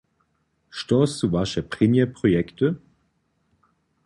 [0.79, 2.73] Što su Waše prěnje projekty?